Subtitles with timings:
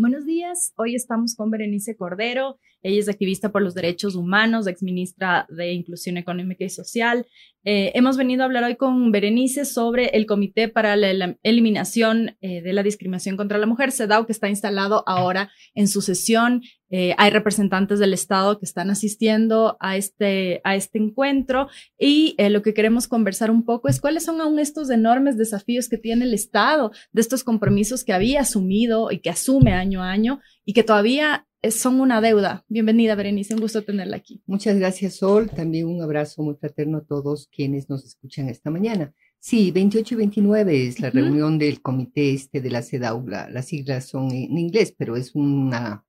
[0.00, 2.58] Buenos días, hoy estamos con Berenice Cordero.
[2.82, 7.26] Ella es activista por los derechos humanos, exministra de Inclusión Económica y Social.
[7.64, 12.62] Eh, hemos venido a hablar hoy con Berenice sobre el Comité para la Eliminación eh,
[12.62, 16.62] de la Discriminación contra la Mujer, CEDAW, que está instalado ahora en su sesión.
[16.90, 21.68] Eh, hay representantes del Estado que están asistiendo a este, a este encuentro
[21.98, 25.98] y lo que queremos conversar un poco es cuáles son aún estos enormes desafíos que
[25.98, 30.40] tiene el Estado, de estos compromisos que había asumido y que asume año a año
[30.64, 32.64] y que todavía son una deuda.
[32.68, 34.42] Bienvenida, Berenice, un gusto tenerla aquí.
[34.46, 35.50] Muchas gracias, Sol.
[35.50, 39.12] También un abrazo muy fraterno a todos quienes nos escuchan esta mañana.
[39.38, 43.26] Sí, 28 y 29 es la reunión del comité este de la CEDAW.
[43.26, 46.04] las siglas son en inglés, pero es una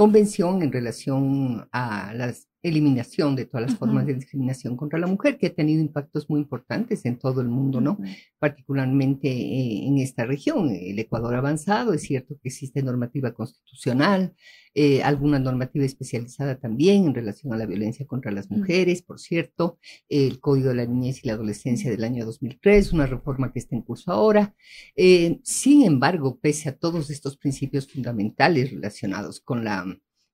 [0.00, 5.38] convención en relación a las eliminación de todas las formas de discriminación contra la mujer,
[5.38, 7.98] que ha tenido impactos muy importantes en todo el mundo, ¿no?
[8.38, 14.34] Particularmente eh, en esta región, el Ecuador avanzado, es cierto que existe normativa constitucional,
[14.74, 19.78] eh, alguna normativa especializada también en relación a la violencia contra las mujeres, por cierto,
[20.08, 23.74] el Código de la Niñez y la Adolescencia del año 2003, una reforma que está
[23.74, 24.54] en curso ahora.
[24.94, 29.84] Eh, sin embargo, pese a todos estos principios fundamentales relacionados con la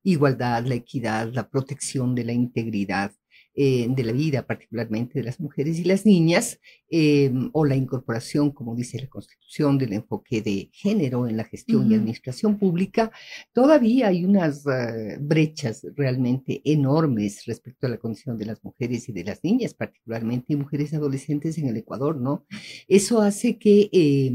[0.07, 3.13] igualdad, la equidad, la protección de la integridad
[3.57, 8.51] eh, de la vida, particularmente de las mujeres y las niñas, eh, o la incorporación,
[8.51, 13.11] como dice la Constitución, del enfoque de género en la gestión y administración pública,
[13.53, 19.13] todavía hay unas eh, brechas realmente enormes respecto a la condición de las mujeres y
[19.13, 22.45] de las niñas, particularmente mujeres adolescentes en el Ecuador, ¿no?
[22.89, 24.31] Eso hace que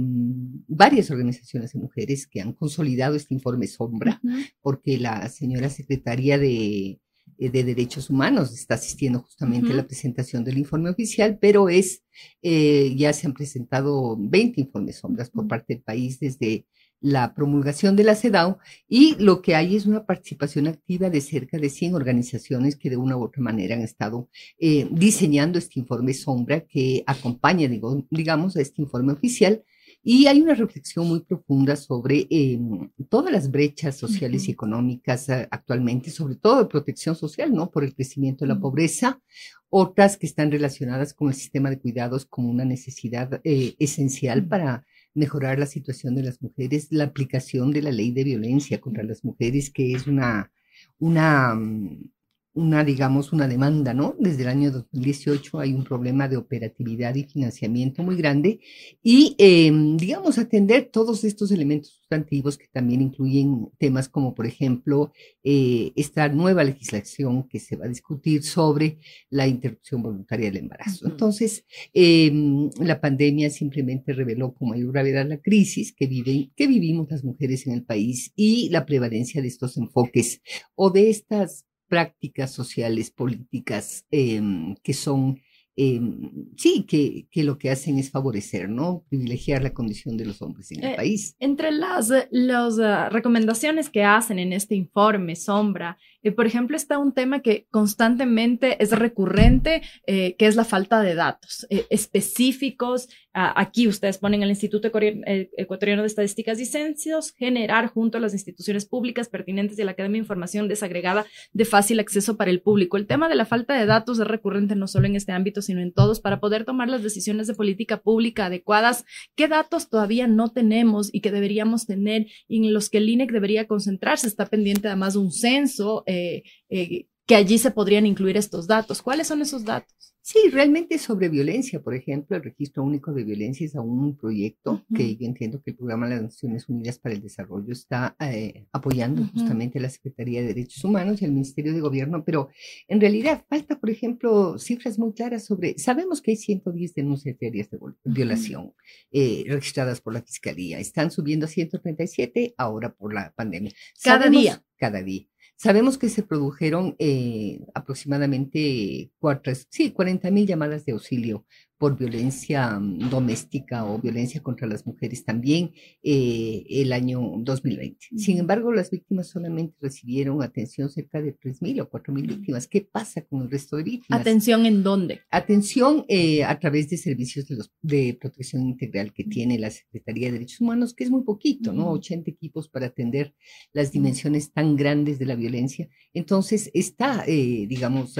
[0.68, 4.20] varias organizaciones de mujeres que han consolidado este informe sombra,
[4.62, 7.00] porque la señora secretaria de eh,
[7.38, 8.54] de Derechos Humanos.
[8.54, 12.04] Está asistiendo justamente a la presentación del informe oficial, pero es,
[12.42, 16.66] eh, ya se han presentado 20 informes sombras por parte del país desde
[17.02, 21.58] la promulgación de la CEDAW y lo que hay es una participación activa de cerca
[21.58, 26.14] de 100 organizaciones que de una u otra manera han estado eh, diseñando este informe
[26.14, 27.68] sombra que acompaña,
[28.12, 29.64] digamos, a este informe oficial
[30.04, 35.48] y hay una reflexión muy profunda sobre em, todas las brechas sociales y económicas eh,
[35.52, 37.70] actualmente, sobre todo de protección social, ¿no?
[37.70, 39.22] Por el crecimiento de la pobreza,
[39.70, 44.86] otras que están relacionadas con el sistema de cuidados como una necesidad eh, esencial para
[45.14, 49.24] mejorar la situación de las mujeres, la aplicación de la ley de violencia contra las
[49.24, 50.52] mujeres, que es una,
[51.00, 52.10] una, mm,
[52.54, 54.16] una, digamos, una demanda, ¿no?
[54.20, 58.60] Desde el año 2018 hay un problema de operatividad y financiamiento muy grande
[59.02, 65.14] y, em, digamos, atender todos estos elementos sustantivos que también incluyen temas como, por ejemplo,
[65.44, 68.98] eh, esta nueva legislación que se va a discutir sobre
[69.30, 71.08] la interrupción voluntaria del embarazo.
[71.08, 77.10] Entonces, em, la pandemia simplemente reveló con mayor gravedad la crisis que, viven, que vivimos
[77.10, 80.42] las mujeres en el país y la prevalencia de estos enfoques
[80.76, 85.42] o de estas prácticas sociales, políticas em, que son,
[85.76, 89.04] em, sí, que, que, lo que hacen es favorecer, ¿no?
[89.10, 91.36] Privilegiar la condición de los hombres en el eh, país.
[91.40, 96.98] Entre las, las ah, recomendaciones que hacen en este informe, Sombra, eh, por ejemplo, está
[96.98, 103.88] un tema que constantemente es recurrente, eh, que es la falta de datos específicos aquí
[103.88, 109.30] ustedes ponen el Instituto Ecuatoriano de Estadísticas y Censos, generar junto a las instituciones públicas
[109.30, 112.98] pertinentes y la Academia de Información desagregada de fácil acceso para el público.
[112.98, 115.82] El tema de la falta de datos es recurrente no solo en este ámbito, sino
[115.82, 119.06] en todos para poder tomar las decisiones de política pública adecuadas.
[119.36, 123.32] ¿Qué datos todavía no tenemos y que deberíamos tener y en los que el INEC
[123.32, 124.28] debería concentrarse?
[124.28, 129.02] Está pendiente además de un censo eh, eh, que allí se podrían incluir estos datos.
[129.02, 130.14] ¿Cuáles son esos datos?
[130.22, 134.84] Sí, realmente sobre violencia, por ejemplo, el Registro Único de Violencia es aún un proyecto
[134.94, 138.68] que yo entiendo que el Programa de las Naciones Unidas para el Desarrollo está eh,
[138.74, 142.50] apoyando justamente la Secretaría de Derechos Humanos y el Ministerio de Gobierno, pero
[142.90, 147.70] en realidad falta, por ejemplo, cifras muy claras sobre, sabemos que hay 110 denuncias diarias
[147.70, 148.74] de violación
[149.14, 153.72] eh, registradas por la Fiscalía, están subiendo a 137 ahora por la pandemia.
[154.04, 154.62] Cada día.
[154.78, 155.31] Cada día.
[155.64, 161.46] Sabemos que se produjeron eh, aproximadamente cuatro, sí, 40 mil llamadas de auxilio
[161.82, 165.72] por violencia mm, doméstica o violencia contra las mujeres también
[166.04, 167.98] eh, el año 2020.
[168.18, 172.68] Sin embargo, las víctimas solamente recibieron atención cerca de 3.000 o 4.000 víctimas.
[172.68, 174.22] ¿Qué pasa con el resto de víctimas?
[174.22, 175.22] ¿Atención en dónde?
[175.32, 180.28] Atención eh, a través de servicios de, los, de, protección integral que tiene la Secretaría
[180.28, 181.90] de Derechos Humanos, que es muy poquito, ¿no?
[181.94, 183.34] 80 equipos para atender
[183.74, 185.90] las dimensiones tan grandes de la violencia.
[186.14, 188.14] Entonces, está, eh, digamos,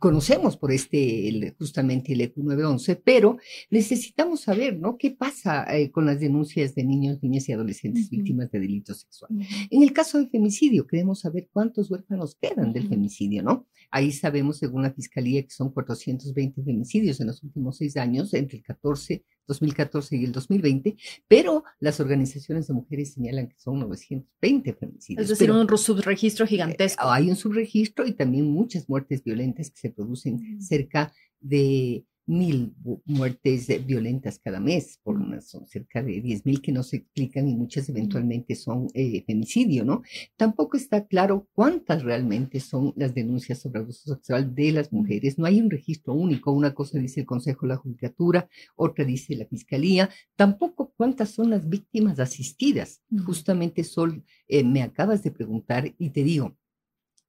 [0.00, 3.38] conocemos por este, justamente el ECU 9 911, pero
[3.70, 4.96] necesitamos saber, ¿no?
[4.98, 9.46] ¿Qué pasa eh, con las denuncias de niños, niñas y adolescentes víctimas de delitos sexuales?
[9.70, 13.66] En el caso del femicidio, queremos saber cuántos huérfanos quedan del femicidio, ¿no?
[13.90, 18.58] Ahí sabemos, según la Fiscalía, que son 420 femicidios en los últimos seis años, entre
[18.58, 20.96] el 14 2014 y el 2020,
[21.28, 25.22] pero las organizaciones de mujeres señalan que son 920 femicidios.
[25.22, 27.04] Es decir, un subregistro gigantesco.
[27.04, 32.74] Eh, hay un subregistro y también muchas muertes violentas que se producen cerca de mil
[33.04, 37.48] muertes violentas cada mes, por una, son cerca de diez mil que no se explican
[37.48, 40.02] y muchas eventualmente son eh, femicidio, ¿no?
[40.36, 45.38] Tampoco está claro cuántas realmente son las denuncias sobre abuso sexual de las mujeres.
[45.38, 46.52] No hay un registro único.
[46.52, 50.10] Una cosa dice el Consejo de la Judicatura, otra dice la Fiscalía.
[50.36, 53.02] Tampoco cuántas son las víctimas asistidas.
[53.24, 56.56] Justamente, Sol, eh, me acabas de preguntar y te digo,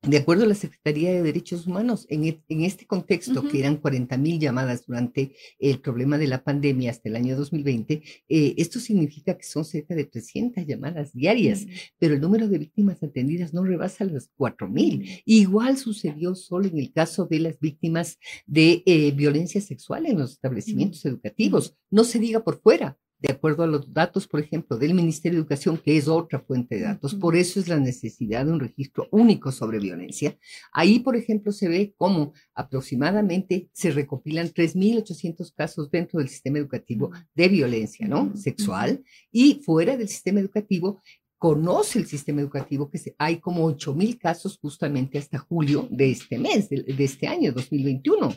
[0.07, 4.17] de acuerdo a la Secretaría de Derechos Humanos, en, e, este contexto, que eran 40
[4.17, 9.37] mil llamadas durante el problema de la pandemia hasta el año 2020, eh, esto significa
[9.37, 11.65] que son cerca de 300 llamadas diarias,
[11.97, 15.21] pero el número de víctimas atendidas no rebasa las 4 mil.
[15.25, 20.33] Igual sucedió solo en el caso de las víctimas de eh, violencia sexual en los
[20.33, 21.75] establecimientos educativos.
[21.89, 25.41] No se diga por fuera, de acuerdo a los datos, por ejemplo, del Ministerio de
[25.41, 27.15] Educación, que es otra fuente de datos.
[27.15, 30.37] Por eso es la necesidad de un registro único sobre violencia.
[30.73, 37.11] Ahí, por ejemplo, se ve cómo aproximadamente se recopilan 3.800 casos dentro del sistema educativo
[37.33, 38.35] de violencia ¿no?
[38.35, 41.01] sexual y fuera del sistema educativo
[41.37, 46.69] conoce el sistema educativo que hay como 8.000 casos justamente hasta julio de este mes,
[46.69, 48.33] de, de este año 2021.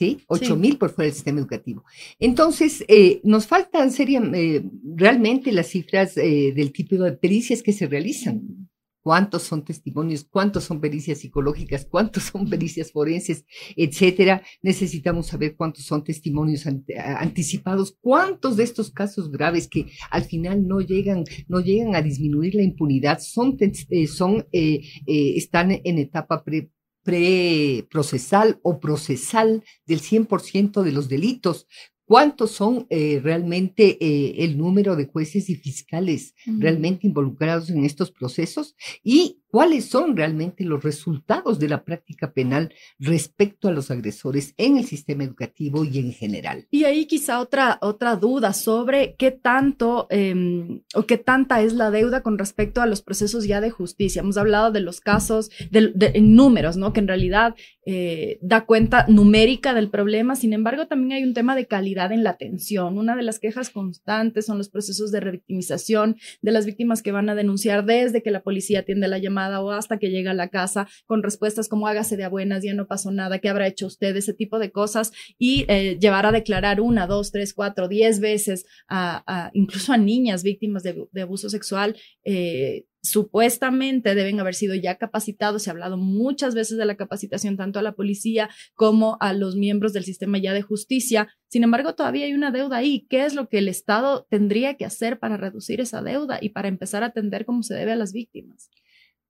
[0.00, 0.18] ¿Sí?
[0.28, 1.84] Ocho mil por fuera del sistema educativo.
[2.18, 4.62] Entonces, eh, nos faltan eh,
[4.96, 8.66] realmente las cifras eh, del tipo de pericias que se realizan.
[9.02, 10.24] ¿Cuántos son testimonios?
[10.24, 11.86] ¿Cuántos son pericias psicológicas?
[11.90, 13.44] ¿Cuántos son pericias forenses?
[13.76, 14.42] Etcétera.
[14.62, 17.96] Necesitamos saber cuántos son testimonios anticipados.
[18.00, 22.62] ¿Cuántos de estos casos graves que al final no llegan, no llegan a disminuir la
[22.62, 23.58] impunidad son,
[24.06, 26.70] son están en etapa pre
[27.02, 31.66] preprocesal o procesal del 100% de los delitos.
[32.04, 38.10] ¿Cuántos son eh, realmente eh, el número de jueces y fiscales realmente involucrados en estos
[38.10, 38.74] procesos?
[39.04, 44.76] Y cuáles son realmente los resultados de la práctica penal respecto a los agresores en
[44.76, 46.66] el sistema educativo y en general.
[46.70, 51.90] Y ahí quizá otra, otra duda sobre qué tanto em, o qué tanta es la
[51.90, 54.20] deuda con respecto a los procesos ya de justicia.
[54.20, 56.92] Hemos hablado de los casos de, en números, ¿no?
[56.92, 57.54] Que en realidad
[57.86, 60.36] eh, da cuenta numérica del problema.
[60.36, 62.98] Sin embargo, también hay un tema de calidad en la atención.
[62.98, 67.28] Una de las quejas constantes son los procesos de revictimización de las víctimas que van
[67.28, 70.48] a denunciar desde que la policía atiende la llamada o hasta que llega a la
[70.48, 73.86] casa con respuestas como hágase de a buenas, ya no pasó nada, ¿qué habrá hecho
[73.86, 74.16] usted?
[74.16, 78.66] Ese tipo de cosas y eh, llevar a declarar una, dos, tres, cuatro, diez veces
[78.88, 81.96] a, incluso a niñas víctimas de, abuso sexual.
[82.24, 85.62] Eh, supuestamente deben haber sido ya capacitados.
[85.62, 89.56] Se ha hablado muchas veces de la capacitación tanto a la policía como a los
[89.56, 91.28] miembros del sistema ya de justicia.
[91.48, 93.06] Sin embargo, todavía hay una deuda ahí.
[93.08, 96.68] ¿Qué es lo que el Estado tendría que hacer para reducir esa deuda y para
[96.68, 98.70] empezar a atender como se debe a las víctimas?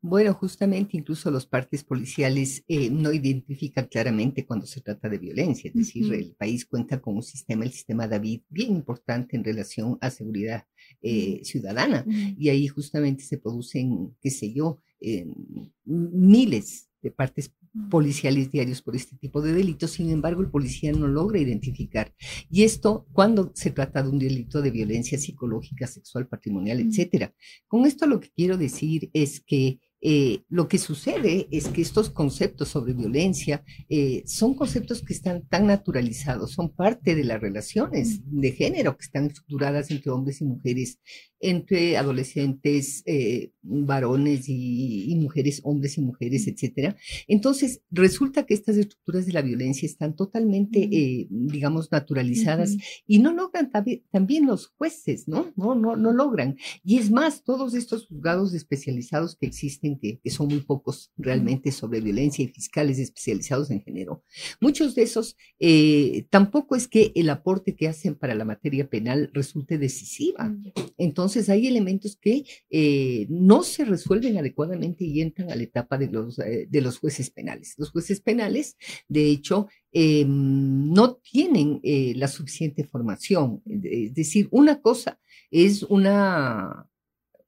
[0.03, 5.69] Bueno, justamente incluso los partes policiales eh, no identifican claramente cuando se trata de violencia,
[5.69, 9.99] es decir, el país cuenta con un sistema, el sistema David, bien importante en relación
[10.01, 10.65] a seguridad
[11.03, 14.81] eh, ciudadana, y ahí justamente se producen, qué sé yo,
[15.85, 17.53] miles de partes
[17.91, 22.13] policiales diarios por este tipo de delitos, sin embargo el policía no logra identificar.
[22.51, 27.33] Y esto cuando se trata de un delito de violencia psicológica, sexual, patrimonial, etcétera.
[27.69, 32.09] Con esto lo que quiero decir es que eh, lo que sucede es que estos
[32.09, 38.21] conceptos sobre violencia eh, son conceptos que están tan naturalizados, son parte de las relaciones
[38.25, 41.01] de género que están estructuradas entre hombres y mujeres,
[41.39, 46.97] entre adolescentes, eh, varones y, mujeres, hombres y mujeres, etcétera.
[47.29, 50.89] Entonces, resulta que estas estructuras de la violencia están totalmente,
[51.31, 52.77] digamos, naturalizadas
[53.07, 53.71] y no logran
[54.11, 55.53] también los jueces, ¿no?
[55.57, 56.57] No, no, no logran.
[56.85, 62.01] Y es más, todos estos juzgados especializados que existen que, son muy pocos realmente sobre
[62.01, 64.23] violencia y fiscales especializados en género.
[64.61, 69.31] Muchos de esos eh, tampoco es que el aporte que hacen para la materia penal
[69.33, 70.45] resulte decisiva.
[70.45, 70.73] Mm.
[70.99, 76.09] Entonces hay elementos que eh, no se resuelven adecuadamente y entran a la etapa de
[76.09, 77.75] los, eh, de los jueces penales.
[77.79, 78.77] Los jueces penales,
[79.09, 83.61] de hecho, no tienen la suficiente formación.
[83.67, 85.19] Es decir, una cosa
[85.51, 86.90] es una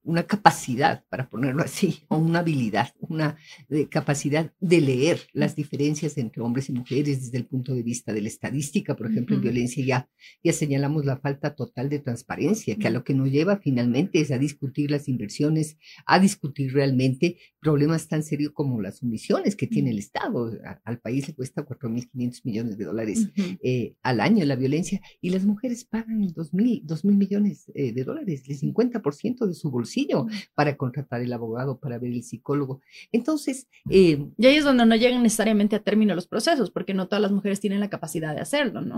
[0.04, 3.36] una capacidad, para ponerlo así, o una habilidad, una
[3.70, 8.12] eh, capacidad de leer las diferencias entre hombres y mujeres desde el punto de vista
[8.12, 10.08] de la estadística, por ejemplo, en violencia ya,
[10.42, 14.30] ya señalamos la falta total de transparencia, que a lo que nos lleva finalmente es
[14.30, 19.90] a discutir las inversiones, a discutir realmente problemas tan serios como las sumisiones que tiene
[19.90, 20.52] el Estado.
[20.84, 23.28] al país le cuesta 4.500 millones de dólares
[23.62, 28.42] eh, al año la violencia y las mujeres pagan 2.000 mil millones eh, de dólares,
[28.48, 29.91] el 50% de su bolsillo
[30.54, 32.80] para contratar el abogado, para ver el psicólogo.
[33.12, 33.68] Entonces...
[33.90, 37.22] Eh, y ahí es donde no llegan necesariamente a término los procesos, porque no todas
[37.22, 38.96] las mujeres tienen la capacidad de hacerlo, ¿no?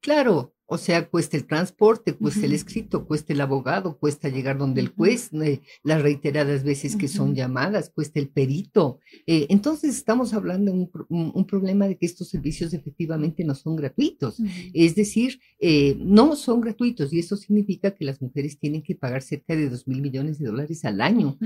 [0.00, 4.82] Claro, o sea, cuesta el transporte, cuesta el escrito, cuesta el abogado, cuesta llegar donde
[4.82, 9.00] el juez, eh, las reiteradas veces que son llamadas, cuesta el perito.
[9.26, 14.42] Eh, entonces estamos hablando de un, problema de que estos servicios efectivamente no son gratuitos.
[14.74, 19.22] Es decir, eh, no son gratuitos y eso significa que las mujeres tienen que pagar
[19.22, 21.38] cerca de dos mil millones de dólares al año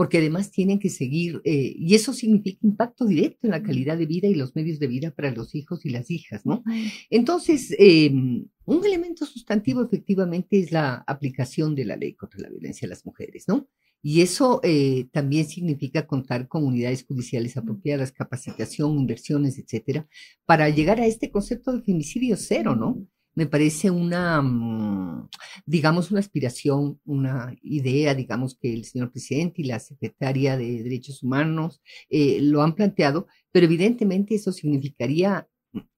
[0.00, 4.28] porque además tienen que seguir, y eso significa impacto directo en la calidad de vida
[4.28, 6.64] y los medios de vida para los hijos y las hijas, ¿no?
[7.10, 12.86] Entonces, eh, un elemento sustantivo efectivamente es la aplicación de la ley contra la violencia
[12.86, 13.68] a las mujeres, ¿no?
[14.00, 20.08] Y eso eh, también significa contar con unidades judiciales apropiadas, capacitación, inversiones, etcétera,
[20.46, 23.06] para llegar a este concepto de femicidio cero, ¿no?
[23.40, 25.30] Me parece una, mm,
[25.64, 31.22] digamos, una aspiración, una idea, digamos, que el señor presidente y la secretaria de Derechos
[31.22, 31.80] Humanos
[32.10, 35.48] eh, lo han planteado, pero evidentemente eso significaría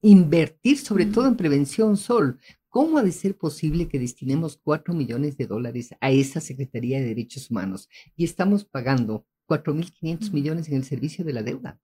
[0.01, 2.39] invertir sobre todo en prevención, Sol.
[2.69, 7.07] ¿Cómo ha de ser posible que destinemos cuatro millones de dólares a esa Secretaría de
[7.07, 11.77] Derechos Humanos y estamos pagando cuatro mil quinientos millones en el servicio de la deuda?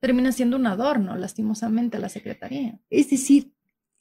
[0.00, 2.80] Termina siendo un adorno, lastimosamente, a la Secretaría.
[2.90, 3.53] Es decir,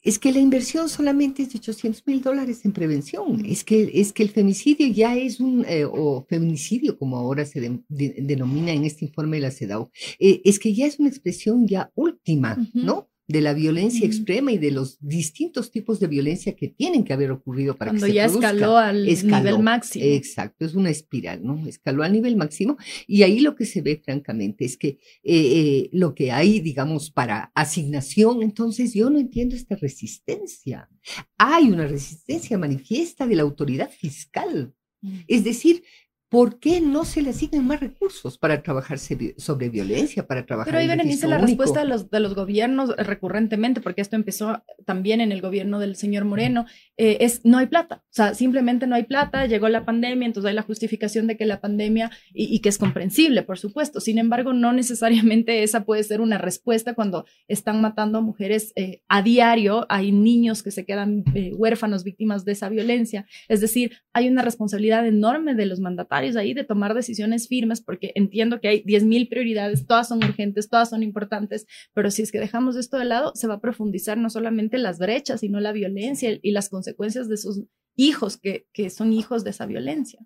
[0.04, 3.44] es que la inversión solamente es de 800 mil dólares en prevención.
[3.46, 7.62] Es que, es que el femicidio ya es un, eh, o feminicidio, como ahora se
[7.88, 11.92] denomina en este informe de la CEDAW, eh, es que ya es una expresión ya
[11.96, 13.10] última, ¿no?
[13.28, 17.32] De la violencia extrema y de los distintos tipos de violencia que tienen que haber
[17.32, 20.06] ocurrido para Cuando que se ya escaló al nivel máximo.
[20.06, 21.66] Exacto, es una espiral, ¿no?
[21.66, 22.78] Escaló al nivel máximo
[23.08, 27.12] y ahí lo que se ve francamente es que eh, eh, lo que hay, digamos,
[27.12, 30.90] para asignación, entonces yo no entiendo esta resistencia.
[31.38, 34.74] Hay una resistencia manifiesta de la autoridad fiscal.
[35.02, 35.20] Mm.
[35.28, 35.84] Es decir,
[36.34, 40.80] ¿por qué no se le asignan más recursos para trabajar sobre violencia, para trabajar Pero
[40.80, 45.32] ahí Berenice, la respuesta de los, de los gobiernos recurrentemente, porque esto empezó también en
[45.32, 46.66] el gobierno del señor Moreno,
[46.98, 48.02] eh, es no hay plata.
[48.06, 51.46] O sea, simplemente no hay plata, llegó la pandemia, entonces hay la justificación de que
[51.46, 54.00] la pandemia, y, que es comprensible, por supuesto.
[54.00, 59.04] Sin embargo, no necesariamente esa puede ser una respuesta cuando están matando a mujeres eh,
[59.08, 63.28] a diario, hay niños que se quedan eh, huérfanos, víctimas de esa violencia.
[63.50, 68.12] Es decir, hay una responsabilidad enorme de los mandatarios ahí de tomar decisiones firmes, porque
[68.16, 72.40] entiendo que hay 10.000 prioridades, todas son urgentes, todas son importantes, pero si es que
[72.40, 76.38] dejamos esto de lado, se va a profundizar no solamente las brechas, sino la violencia
[76.42, 77.64] y las consecuencias de sus
[77.96, 80.20] hijos, que, que son hijos de esa violencia.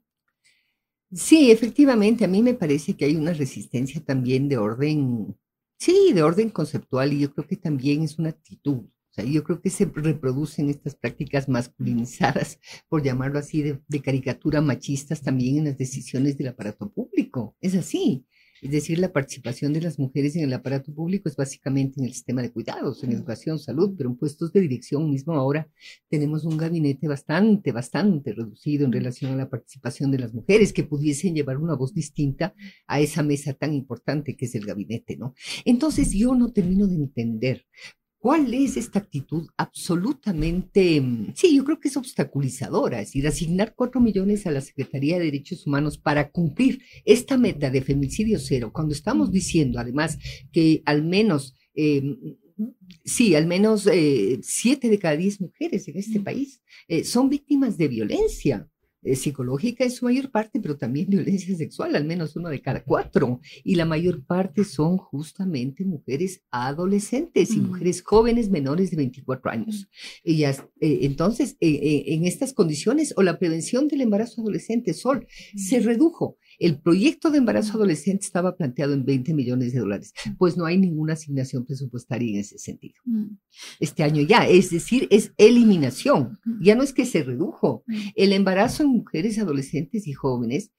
[1.11, 5.37] Sí, efectivamente, a mí me parece que hay una resistencia también de orden,
[5.77, 8.85] sí, de orden conceptual y yo creo que también es una actitud
[9.23, 12.59] yo creo que se reproducen estas prácticas masculinizadas,
[12.89, 17.55] por llamarlo así, de, caricatura machistas también en las decisiones del aparato público.
[17.61, 18.25] Es así.
[18.61, 22.13] Es decir, la participación de las mujeres en el aparato público es básicamente en el
[22.13, 25.69] sistema de cuidados, en educación, salud, pero en puestos de dirección mismo ahora
[26.09, 30.83] tenemos un gabinete bastante, bastante reducido en relación a la participación de las mujeres que
[30.83, 32.55] pudiesen llevar una voz distinta
[32.87, 35.35] a esa mesa tan importante que es el gabinete, ¿no?
[35.63, 37.65] Entonces yo no termino de entender
[38.27, 42.99] ¿Cuál es esta actitud absolutamente, mm, sí, yo creo que es obstaculizadora?
[42.99, 47.69] Es decir, asignar cuatro millones a la Secretaría de Derechos Humanos para cumplir esta meta
[47.69, 50.17] de femicidio cero, cuando estamos diciendo además
[50.51, 52.03] que al menos, eh,
[53.05, 57.77] sí, al menos eh, siete de cada diez mujeres en este país eh, son víctimas
[57.77, 58.67] de violencia.
[59.03, 62.83] Eh, psicológica en su mayor parte, pero también violencia sexual, al menos uno de cada
[62.83, 63.39] cuatro.
[63.63, 67.67] Y la mayor parte son justamente mujeres adolescentes y mm.
[67.67, 69.87] mujeres jóvenes menores de 24 años.
[70.23, 75.79] Y eh, entonces, eh, en estas condiciones, o la prevención del embarazo adolescente, Sol, se
[75.79, 76.37] redujo.
[76.59, 80.77] El proyecto de embarazo adolescente estaba planteado en 20 millones de dólares, pues no hay
[80.77, 82.95] ninguna asignación presupuestaria en ese sentido.
[83.05, 83.37] Mm.
[83.79, 87.83] Este año ya, es decir, es eliminación, ya no es que se redujo.
[88.15, 90.71] El embarazo en mujeres, adolescentes y jóvenes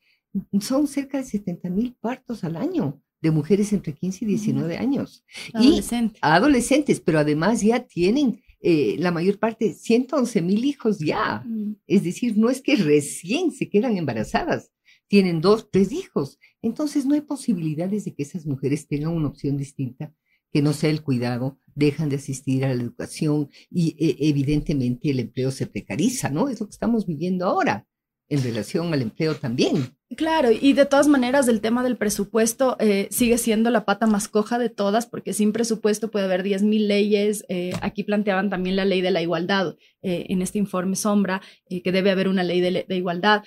[0.60, 5.24] son cerca de 70 mil partos al año de mujeres entre 15 y 19 años.
[5.52, 6.16] Adolescentes.
[6.16, 11.42] Y adolescentes, pero además ya tienen eh, la mayor parte, 111 mil hijos ya.
[11.46, 11.76] Mm.
[11.86, 14.70] Es decir, no es que recién se quedan embarazadas,
[15.08, 16.38] tienen dos, tres hijos.
[16.62, 20.14] Entonces no hay posibilidades de que esas mujeres tengan una opción distinta
[20.52, 25.20] que no sea el cuidado, dejan de asistir a la educación y e, evidentemente el
[25.20, 26.48] empleo se precariza, ¿no?
[26.48, 27.86] Es lo que estamos viviendo ahora
[28.28, 29.97] en relación al empleo también.
[30.16, 34.26] Claro, y de todas maneras el tema del presupuesto eh, sigue siendo la pata más
[34.26, 37.44] coja de todas, porque sin presupuesto puede haber 10.000 leyes.
[37.50, 41.92] Eh, aquí planteaban también la ley de la igualdad eh, en este informe sombra, que
[41.92, 43.42] debe haber una ley de, de igualdad.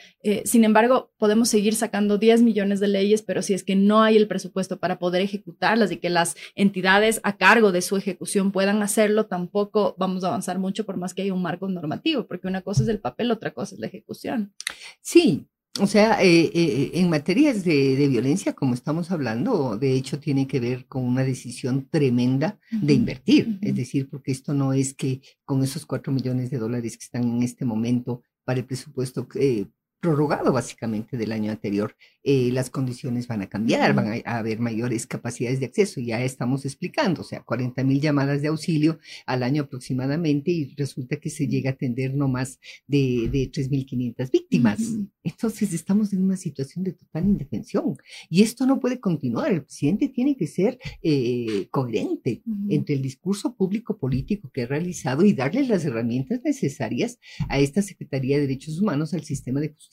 [0.46, 4.16] sin embargo, podemos seguir sacando 10 millones de leyes, pero si es que no hay
[4.16, 8.84] el presupuesto para poder ejecutarlas y que las entidades a cargo de su ejecución puedan
[8.84, 12.62] hacerlo, tampoco vamos a avanzar mucho por más que haya un marco normativo, porque una
[12.62, 14.54] cosa es el papel, otra cosa es la ejecución.
[15.02, 15.48] Sí,
[15.80, 20.60] o sea, eh, eh, en materias de, violencia, como estamos hablando, de hecho tiene que
[20.60, 23.58] ver con una decisión tremenda de invertir.
[23.62, 27.24] Es decir, porque esto no es que con esos cuatro millones de dólares que están
[27.24, 29.68] en este momento para el presupuesto eh,
[30.02, 35.06] prorrogado básicamente del año anterior, eh, las condiciones van a cambiar, van a, haber mayores
[35.08, 39.64] capacidades de acceso, ya estamos explicando, o sea, 40 mil llamadas de auxilio al año
[39.64, 44.80] aproximadamente y resulta que se llega a atender no más de, de 3.500 víctimas.
[45.24, 47.96] Entonces estamos en una situación de total indefensión
[48.30, 49.52] y esto no puede continuar.
[49.52, 55.24] El presidente tiene que ser eh, coherente entre el discurso público político que ha realizado
[55.26, 59.91] y darle las herramientas necesarias a esta Secretaría de Derechos Humanos, al sistema de justicia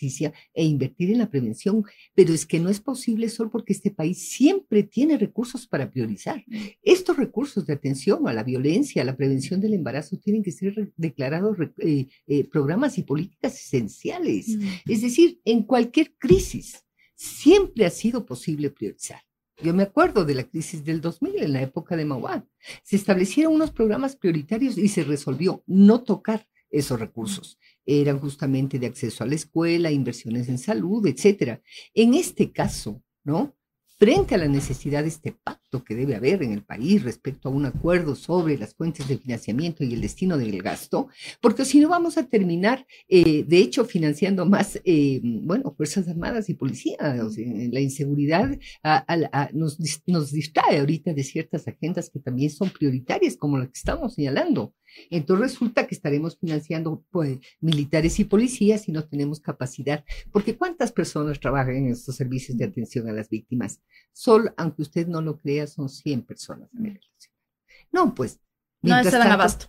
[0.54, 4.30] e invertir en la prevención pero es que no es posible solo porque este país
[4.30, 6.44] siempre tiene recursos para priorizar.
[6.82, 10.92] Estos recursos de atención a la violencia, a la prevención del embarazo, tienen que ser
[10.96, 14.56] declarados eh, eh, programas y políticas esenciales.
[14.86, 19.20] Es decir, en cualquier crisis, siempre ha sido posible priorizar.
[19.60, 22.44] Yo me acuerdo de la crisis del 2000, en la época de Mauad.
[22.84, 28.86] Se establecieron unos programas prioritarios y se resolvió no tocar esos recursos eran justamente de
[28.86, 31.60] acceso a la escuela, inversiones en salud, etcétera.
[31.94, 33.56] En este caso, ¿no?
[33.98, 37.52] Frente a la necesidad de este pacto que debe haber en el país respecto a
[37.52, 41.08] un acuerdo sobre las fuentes de financiamiento y el destino del gasto,
[41.40, 46.48] porque si no vamos a terminar, eh, de hecho, financiando más, eh, bueno, Fuerzas Armadas
[46.48, 46.96] y Policía.
[46.98, 48.58] la inseguridad
[49.52, 54.14] nos, nos distrae ahorita de ciertas agendas que también son prioritarias, como la que estamos
[54.14, 54.74] señalando.
[55.10, 60.92] Entonces resulta que estaremos financiando pues, militares y policías y no tenemos capacidad, porque ¿cuántas
[60.92, 63.80] personas trabajan en estos servicios de atención a las víctimas?
[64.12, 66.68] Solo, aunque usted no lo crea, son 100 personas
[67.92, 68.40] No, pues.
[68.82, 69.66] No se dan abasto.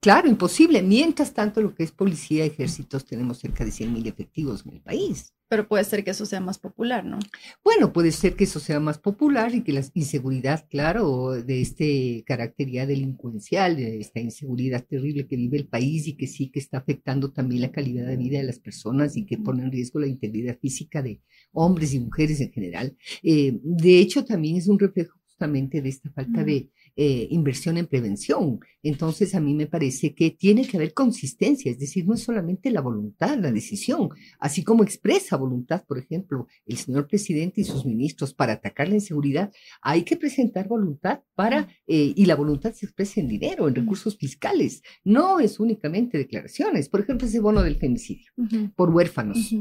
[0.00, 0.82] claro, imposible.
[0.82, 4.80] Mientras tanto, lo que es policía, ejércitos, tenemos cerca de 100 mil efectivos en el
[4.80, 5.32] país.
[5.50, 7.18] Pero puede ser que eso sea más popular, ¿no?
[7.64, 12.22] Bueno, puede ser que eso sea más popular y que la inseguridad, claro, de este
[12.24, 16.60] carácter ya delincuencial, de esta inseguridad terrible que vive el país y que sí que
[16.60, 19.98] está afectando también la calidad de vida de las personas y que pone en riesgo
[19.98, 22.96] la integridad física de hombres y mujeres en general.
[23.24, 27.86] Eh, de hecho, también es un reflejo justamente de esta falta de eh, inversión en
[27.86, 28.60] prevención.
[28.82, 32.70] Entonces, a mí me parece que tiene que haber consistencia, es decir, no es solamente
[32.70, 37.86] la voluntad, la decisión, así como expresa voluntad, por ejemplo, el señor presidente y sus
[37.86, 39.50] ministros para atacar la inseguridad,
[39.80, 44.18] hay que presentar voluntad para, eh, y la voluntad se expresa en dinero, en recursos
[44.18, 46.90] fiscales, no es únicamente declaraciones.
[46.90, 48.30] Por ejemplo, ese bono del femicidio
[48.76, 49.54] por huérfanos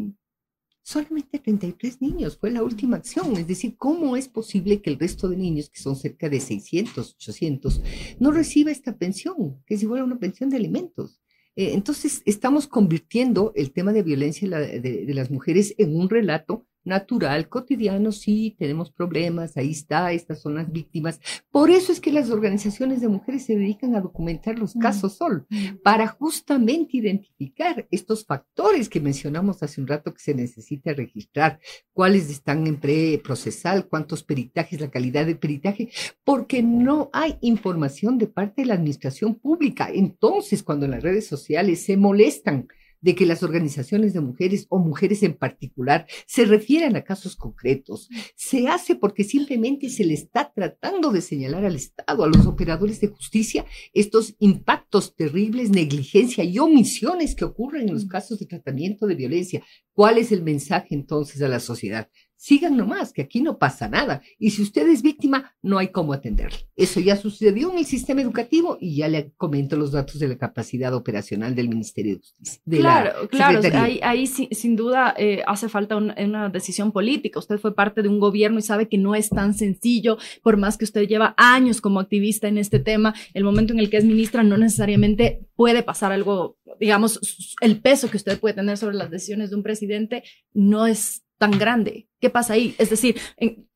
[0.90, 3.38] solamente 33 niños fue la última acción.
[3.38, 7.14] Es decir, ¿cómo es posible que el resto de niños, que son cerca de 600,
[7.14, 7.82] 800,
[8.20, 11.22] no reciba esta pensión, que es igual a una pensión de alimentos?
[11.56, 17.48] Eh, entonces, estamos convirtiendo el tema de violencia de las mujeres en un relato natural,
[17.48, 21.22] cotidiano, sí, tenemos problemas, ahí está, estas son las víctimas.
[21.52, 24.80] Por eso es que las organizaciones de mujeres se dedican a documentar los mm.
[24.80, 25.46] casos Sol,
[25.84, 31.60] para justamente identificar estos factores que mencionamos hace un rato que se necesita registrar,
[31.94, 35.90] cuáles están en preprocesal, cuántos peritajes, la calidad del peritaje,
[36.24, 39.90] porque no hay información de parte de la administración pública.
[39.94, 42.68] Entonces, cuando en las redes sociales se molestan,
[43.02, 48.10] de que las organizaciones de mujeres o mujeres en particular se refieran a casos concretos.
[48.36, 53.00] Se hace porque simplemente se le está tratando de señalar al Estado, a los operadores
[53.02, 59.08] de justicia, estos impactos terribles, negligencia y omisiones que ocurren en los casos de tratamiento
[59.08, 59.64] de violencia.
[59.94, 62.10] ¿Cuál es el mensaje entonces a la sociedad?
[62.40, 64.22] Sigan nomás, que aquí no pasa nada.
[64.40, 66.70] Y si usted es víctima, no hay cómo atenderle.
[66.78, 70.38] Eso ya sucedió en el sistema educativo y ya le comento los datos de la
[70.38, 72.62] capacidad operacional del Ministerio de Justicia.
[72.66, 77.40] claro, claro, ahí, ahí sin, duda eh, hace falta una decisión política.
[77.40, 80.78] Usted fue parte de un gobierno y sabe que no es tan sencillo, por más
[80.78, 84.06] que usted lleva años como activista en este tema, el momento en el que es
[84.06, 87.20] ministra no necesariamente puede pasar algo, digamos,
[87.60, 90.24] el peso que usted puede tener sobre las decisiones de un presidente
[90.54, 92.08] no es tan grande.
[92.20, 92.76] ¿Qué pasa ahí?
[92.78, 93.16] Es decir,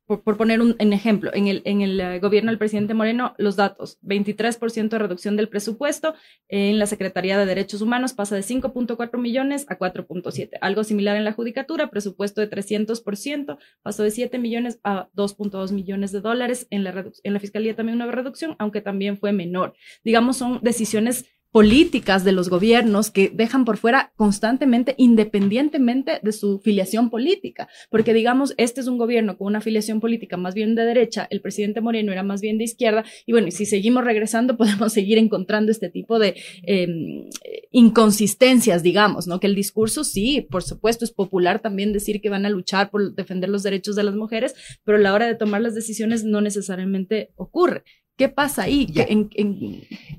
[0.06, 4.00] por, poner un, ejemplo, en el, en el eh, gobierno del presidente Moreno, los datos,
[4.02, 6.14] 23% de reducción del presupuesto,
[6.50, 10.58] en la Secretaría de Derechos Humanos pasa de 5.4 millones a 4.7.
[10.60, 16.12] Algo similar en la Judicatura, presupuesto de 300%, pasó de 7 millones a 2.2 millones
[16.12, 16.68] de dólares.
[16.70, 19.74] En la, en la Fiscalía también una reducción, aunque también fue menor.
[20.04, 26.60] Digamos, son decisiones políticas de los gobiernos que dejan por fuera constantemente, independientemente de su
[26.60, 27.70] filiación política.
[27.92, 31.42] Porque digamos, este es un gobierno con una filiación política más bien de derecha, el
[31.42, 35.20] presidente Moreno era más bien de izquierda, y bueno, y si seguimos regresando, podemos seguir
[35.20, 37.30] encontrando este tipo de em,
[37.72, 39.40] inconsistencias, digamos, ¿no?
[39.40, 43.14] Que el discurso sí, por supuesto, es popular también decir que van a luchar por
[43.14, 46.42] defender los derechos de las mujeres, pero a la hora de tomar las decisiones no
[46.42, 47.84] necesariamente ocurre.
[48.16, 48.88] ¿Qué pasa ahí?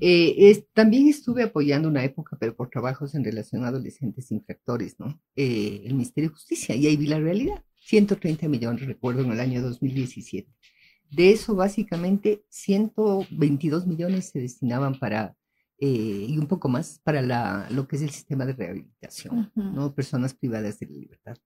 [0.01, 5.21] Eh, también estuve apoyando una época, pero por trabajos en relación a adolescentes infractores, ¿no?
[5.35, 7.63] Eh, el Ministerio de Justicia, y ahí vi la realidad.
[7.75, 10.51] 130 millones, recuerdo, en el año 2017.
[11.09, 15.37] De eso, básicamente, 122 millones se destinaban para,
[15.79, 19.95] eh, y un poco más, para la, lo que es el sistema de rehabilitación, ¿no?
[19.95, 21.37] Personas privadas de la libertad.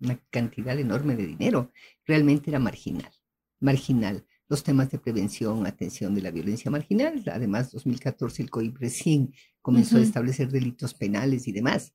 [0.00, 1.72] Una cantidad enorme de dinero.
[2.06, 3.12] Realmente era marginal,
[3.60, 7.22] marginal los temas de prevención, atención de la violencia marginal.
[7.32, 11.92] Además, 2014 el COIP recién comenzó a establecer delitos penales y demás.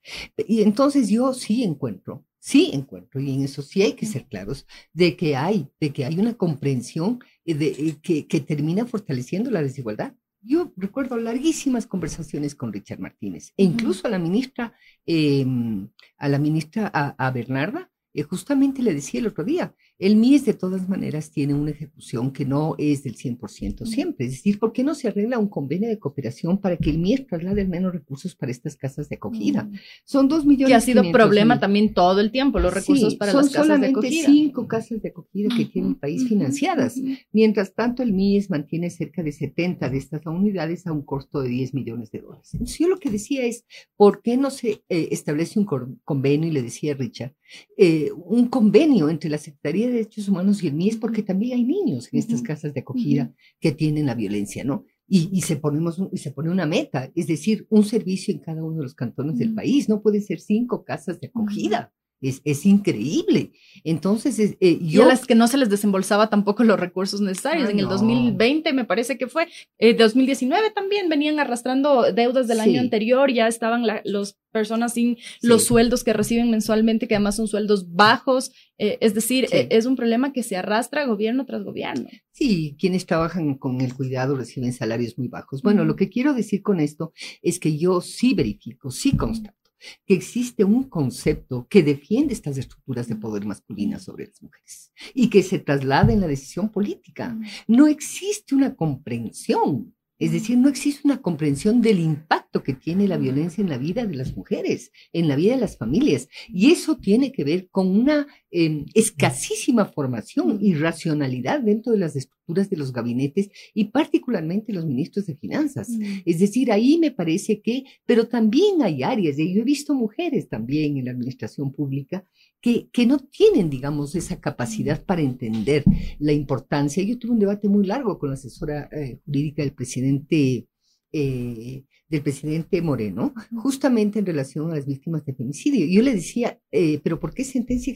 [0.48, 4.66] Y entonces yo sí encuentro, sí encuentro, y en eso sí hay que ser claros,
[4.94, 9.50] de que hay, de que hay una comprensión eh, de, eh, que, que termina fortaleciendo
[9.52, 10.14] la desigualdad.
[10.44, 14.74] Yo recuerdo larguísimas conversaciones con Richard Martínez e incluso a la ministra,
[15.06, 15.88] em,
[16.18, 20.56] a la ministra, a, Bernarda, eh, justamente le decía el otro día, el MIES de
[20.56, 24.26] todas maneras tiene una ejecución que no es del 100% siempre.
[24.26, 27.28] Es decir, ¿por qué no se arregla un convenio de cooperación para que el MIES
[27.28, 29.70] traslade menos recursos para estas casas de acogida?
[30.04, 30.70] Son dos millones.
[30.70, 34.12] Que ha sido problema también todo el tiempo, los recursos para las casas de acogida.
[34.12, 36.96] Son solamente cinco casas de acogida que tiene el país financiadas.
[37.32, 41.50] Mientras tanto, el MIES mantiene cerca de 70 de estas unidades a un costo de
[41.50, 42.50] 10 millones de dólares.
[42.54, 45.66] Entonces, yo lo que decía es, ¿por qué no se eh, establece un
[46.04, 46.50] convenio?
[46.50, 47.36] Y le decía a Richard,
[47.78, 51.63] eh, un convenio entre la Secretaría de Derechos Humanos y el MIES, porque también hay
[51.63, 54.86] niños en estas casas de acogida que tienen la violencia, ¿no?
[55.08, 58.77] Y, se, ponemos, y se pone una meta, es decir, un servicio en cada uno
[58.77, 61.91] de los cantones del país, no puede ser cinco casas de acogida.
[62.21, 63.51] Es, es, increíble.
[63.84, 65.01] Entonces, eh, yo...
[65.01, 67.69] Y a las que no se les desembolsaba tampoco los recursos necesarios.
[67.69, 69.47] en el 2020, me parece que fue,
[69.79, 75.63] eh, 2019 también venían arrastrando deudas del año anterior, ya estaban las personas sin los
[75.63, 78.51] sueldos que reciben mensualmente, que además son sueldos bajos.
[78.77, 82.07] Eh, es decir, eh, es un problema que se arrastra gobierno tras gobierno.
[82.31, 85.62] Sí, quienes trabajan con el cuidado reciben salarios muy bajos.
[85.62, 89.61] Bueno, lo que quiero decir con esto es que yo sí verifico, sí constato
[90.06, 95.30] que existe un concepto que defiende estas estructuras de poder masculinas sobre las mujeres y
[95.30, 97.38] que se traslada en la decisión política.
[97.67, 103.17] No existe una comprensión es decir, no existe una comprensión del impacto que tiene la
[103.17, 106.30] violencia en la vida de las mujeres, en la vida de las familias.
[106.48, 112.15] Y eso tiene que ver con una em, escasísima formación y racionalidad dentro de las
[112.15, 115.89] estructuras de los gabinetes y particularmente los ministros de finanzas.
[115.89, 116.04] Mm.
[116.25, 120.49] Es decir, ahí me parece que, pero también hay áreas, y yo he visto mujeres
[120.49, 122.25] también en la administración pública
[122.60, 125.84] que, que, no tienen, digamos, esa capacidad para entender
[126.19, 127.04] la importancia.
[127.04, 130.67] Yo tuve un debate muy largo con la asesora eh, jurídica del presidente,
[131.12, 135.88] eh, del presidente Moreno, justamente en relación a las víctimas de femicidio.
[135.88, 137.93] Yo le decía, eh, pero ¿por qué sentencia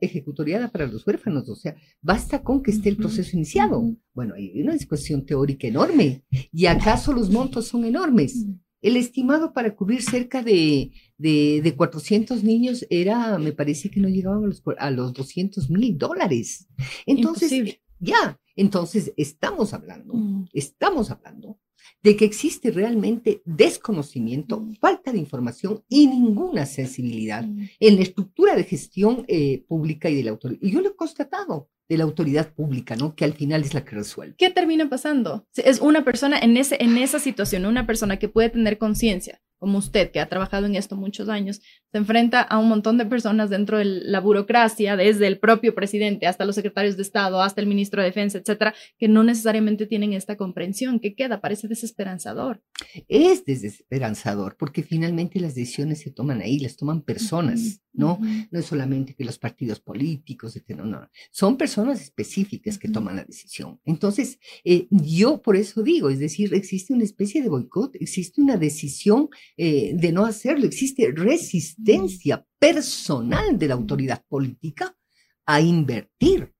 [0.00, 1.48] ejecutoriada, para los huérfanos?
[1.48, 3.96] O sea, basta con que esté el proceso iniciado.
[4.14, 6.22] Bueno, hay una discusión teórica enorme.
[6.52, 8.46] ¿Y acaso los montos son enormes?
[8.82, 14.44] El estimado para cubrir cerca de, de, 400 niños era, me parece que no llegaban
[14.44, 16.68] a los, a los 200 mil dólares.
[17.04, 20.50] Entonces, ya, entonces estamos hablando, mm.
[20.52, 21.58] estamos hablando
[22.02, 24.76] de que existe realmente desconocimiento, mm.
[24.76, 27.68] falta de información y ninguna sensibilidad mm.
[27.80, 30.60] en la estructura de gestión eh, pública y de la autoridad.
[30.62, 33.16] Y yo lo he constatado de la autoridad pública, ¿no?
[33.16, 34.36] Que al final es la que resuelve.
[34.38, 35.46] ¿Qué termina pasando?
[35.56, 39.78] Es una persona en, ese, en esa situación, una persona que puede tener conciencia, como
[39.78, 41.60] usted, que ha trabajado en esto muchos años,
[41.92, 46.26] se enfrenta a un montón de personas dentro de la burocracia, desde el propio presidente
[46.26, 50.14] hasta los secretarios de Estado, hasta el ministro de Defensa, etcétera, que no necesariamente tienen
[50.14, 50.98] esta comprensión.
[50.98, 51.42] ¿Qué queda?
[51.42, 52.62] Parece desesperanzador.
[53.06, 58.18] Es desesperanzador porque finalmente las decisiones se toman ahí, las toman personas, ¿no?
[58.50, 61.10] No es solamente que los partidos políticos, etcétera, no, no.
[61.30, 63.78] Son personas específicas que toman la decisión.
[63.84, 68.56] Entonces, eh, yo por eso digo, es decir, existe una especie de boicot, existe una
[68.56, 69.28] decisión
[69.62, 74.96] eh, de no hacerlo, existe resistencia personal de la autoridad política
[75.44, 76.54] a invertir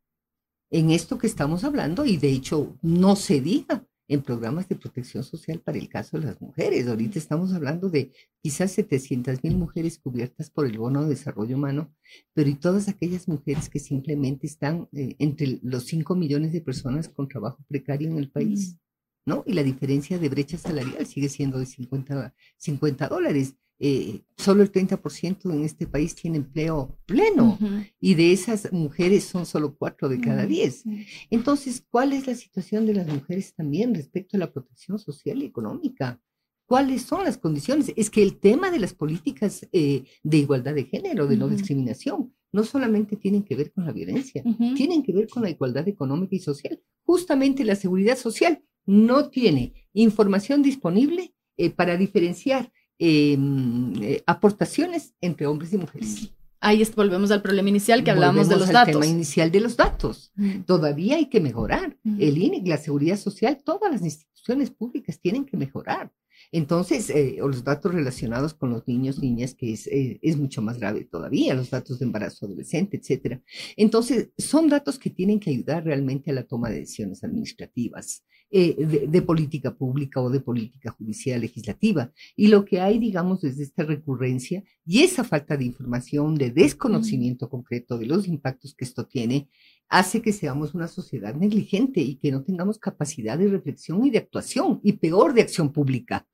[0.70, 5.24] en esto que estamos hablando y de hecho no se diga en programas de protección
[5.24, 6.88] social para el caso de las mujeres.
[6.88, 11.94] Ahorita estamos hablando de quizás 700 mil mujeres cubiertas por el bono de desarrollo humano,
[12.34, 17.08] pero y todas aquellas mujeres que simplemente están eh, entre los 5 millones de personas
[17.08, 18.78] con trabajo precario en el país,
[19.26, 19.44] ¿no?
[19.46, 23.54] Y la diferencia de brecha salarial sigue siendo de 50, 50 dólares.
[23.83, 27.59] Eh, solo el 30% en este país tiene empleo pleno
[27.98, 30.85] y de esas mujeres son solo 4 de cada 10.
[31.30, 35.46] Entonces, ¿cuál es la situación de las mujeres también respecto a la protección social y
[35.46, 36.20] económica?
[36.66, 37.90] ¿Cuáles son las condiciones?
[37.96, 42.35] Es que el tema de las políticas eh, de igualdad de género, de no discriminación,
[42.52, 44.44] no solamente tienen que ver con la violencia,
[44.76, 46.80] tienen que ver con la igualdad económica y social.
[47.02, 52.72] Justamente la seguridad social no tiene información disponible eh, para diferenciar
[53.03, 56.31] Em, eh, aportaciones entre hombres y mujeres.
[56.61, 58.92] Ahí volvemos al problema inicial que hablábamos de los al datos.
[58.92, 60.35] tema inicial de los datos.
[60.66, 61.96] Todavía hay que mejorar.
[62.18, 66.12] El INE, la seguridad social, todas las instituciones públicas tienen que mejorar.
[66.53, 70.79] Entonces, eh, los datos relacionados con los niños, niñas, que es, eh, es mucho más
[70.79, 73.40] grave todavía, los datos de embarazo adolescente, etcétera.
[73.76, 78.24] Entonces, son datos que tienen que ayudar realmente a la toma de decisiones administrativas.
[78.52, 78.74] Eh,
[79.06, 82.10] de, política pública o de política judicial legislativa.
[82.34, 87.48] Y lo que hay, digamos, desde esta recurrencia y esa falta de información, de desconocimiento
[87.48, 89.48] concreto de los impactos que esto tiene,
[89.88, 94.18] hace que seamos una sociedad negligente y que no tengamos capacidad de reflexión y de
[94.18, 96.26] actuación, y peor de acción pública.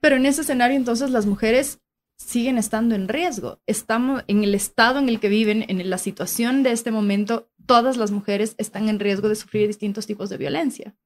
[0.00, 1.78] Pero en ese escenario, entonces, las mujeres
[2.16, 3.60] siguen estando en riesgo.
[3.66, 7.98] Estamos en el estado en el que viven, en la situación de este momento, todas
[7.98, 10.96] las mujeres están en riesgo de sufrir distintos tipos de violencia.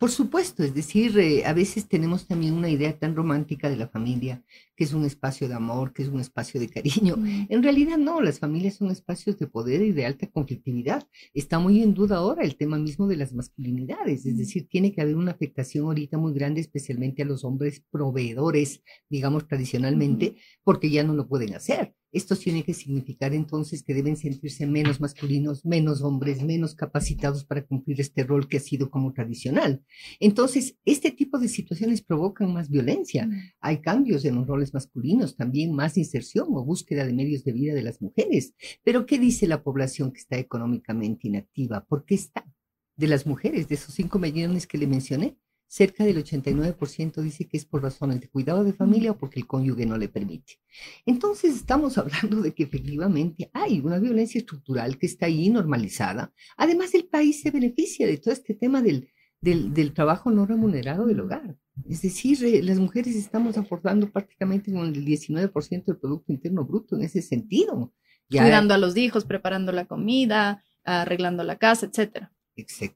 [0.00, 3.86] Por supuesto, es decir, eh, a veces tenemos también una idea tan romántica de la
[3.86, 4.42] familia,
[4.80, 7.14] que es un espacio de amor, que es un espacio de cariño.
[7.50, 11.06] En realidad no, las familias son espacios de poder y de alta conflictividad.
[11.34, 15.02] Está muy en duda ahora el tema mismo de las masculinidades, es decir, tiene que
[15.02, 21.04] haber una afectación ahorita muy grande, especialmente a los hombres proveedores, digamos tradicionalmente, porque ya
[21.04, 21.94] no lo pueden hacer.
[22.12, 27.64] Esto tiene que significar entonces que deben sentirse menos masculinos, menos hombres, menos capacitados para
[27.64, 29.82] cumplir este rol que ha sido como tradicional.
[30.18, 33.26] Entonces, este tipo de situaciones provocan más violencia.
[33.26, 33.32] Mm.
[33.60, 37.74] Hay cambios en los roles masculinos, también más inserción o búsqueda de medios de vida
[37.74, 38.54] de las mujeres.
[38.82, 41.84] Pero, ¿qué dice la población que está económicamente inactiva?
[41.84, 42.44] ¿Por qué está?
[42.96, 45.38] De las mujeres, de esos cinco millones que le mencioné,
[45.70, 49.46] cerca del 89% dice que es por razones de cuidado de familia o porque el
[49.46, 50.54] cónyuge no le permite.
[51.06, 56.34] Entonces estamos hablando de que efectivamente hay una violencia estructural que está ahí normalizada.
[56.56, 61.20] Además, el país se beneficia de todo este tema del, del, trabajo no remunerado del
[61.20, 61.56] hogar.
[61.88, 66.96] Es decir, eh, las mujeres estamos aportando prácticamente con el 19% del Producto Interno Bruto
[66.96, 67.92] en ese sentido.
[68.28, 72.32] Cuidando a los hijos, preparando la comida, arreglando la casa, etcétera.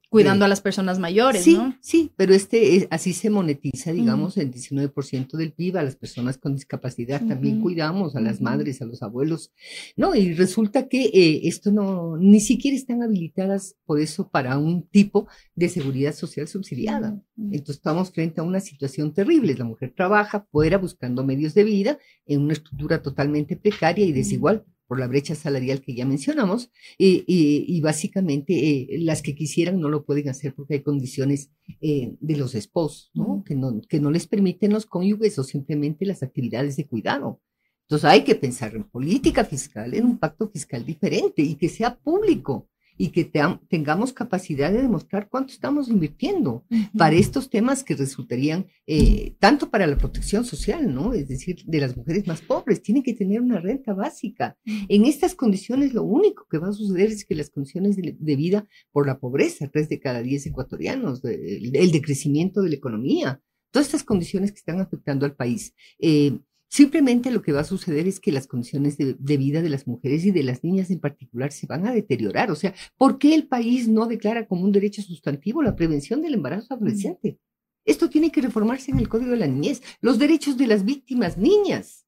[0.09, 1.77] Cuidando a las personas mayores, sí, ¿no?
[1.81, 6.55] Sí, pero este así se monetiza, digamos, el 19% del PIB a las personas con
[6.55, 7.25] discapacidad.
[7.25, 9.51] También cuidamos a las madres, a los abuelos.
[9.95, 14.87] No, y resulta que eh, esto no, ni siquiera están habilitadas por eso para un
[14.87, 17.19] tipo de seguridad social subsidiada.
[17.37, 19.55] Entonces estamos frente a una situación terrible.
[19.55, 24.65] La mujer trabaja fuera buscando medios de vida en una estructura totalmente precaria y desigual
[24.87, 30.05] por la brecha salarial que ya mencionamos, y básicamente eh, las que quisieran no lo
[30.05, 33.43] pueden hacer porque hay condiciones eh, de los esposos, ¿no?
[33.45, 33.81] Que, ¿no?
[33.87, 37.41] que no les permiten los cónyuges o simplemente las actividades de cuidado.
[37.83, 41.95] Entonces hay que pensar en política fiscal, en un pacto fiscal diferente y que sea
[41.95, 43.29] público y que
[43.69, 46.63] tengamos capacidad de demostrar cuánto estamos invirtiendo
[46.97, 51.13] para estos temas que resultarían eh, tanto para la protección social, ¿no?
[51.13, 54.57] Es decir, de las mujeres más pobres, tienen que tener una renta básica.
[54.65, 58.67] En estas condiciones lo único que va a suceder es que las condiciones de, vida
[58.91, 64.03] por la pobreza, tres de cada diez ecuatorianos, el decrecimiento de la economía, todas estas
[64.03, 65.73] condiciones que están afectando al país.
[65.99, 69.87] Eh, Simplemente lo que va a suceder es que las condiciones de, vida de las
[69.87, 72.51] mujeres y de las niñas en particular se van a deteriorar.
[72.51, 76.33] O sea, ¿por qué el país no declara como un derecho sustantivo la prevención del
[76.33, 77.39] embarazo adolescente?
[77.85, 79.81] Esto tiene que reformarse en el Código de la Niñez.
[80.01, 82.07] Los derechos de las víctimas niñas.